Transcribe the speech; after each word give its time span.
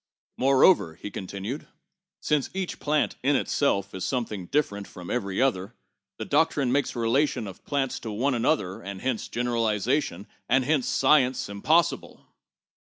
Moreover," 0.35 0.95
he 0.95 1.11
continued, 1.11 1.67
"since 2.19 2.49
each 2.55 2.79
plant 2.79 3.17
in 3.21 3.35
itself 3.35 3.93
is 3.93 4.03
something 4.03 4.47
different 4.47 4.87
from 4.87 5.11
every 5.11 5.39
other, 5.39 5.75
the 6.17 6.25
doctrine 6.25 6.71
makes 6.71 6.95
relation 6.95 7.45
of 7.45 7.63
plants 7.65 7.99
to 7.99 8.09
one 8.09 8.33
another, 8.33 8.81
and 8.81 8.99
hence 9.03 9.27
general 9.27 9.65
ization, 9.65 10.25
and 10.49 10.65
hence 10.65 10.87
science, 10.87 11.49
impossible." 11.49 12.25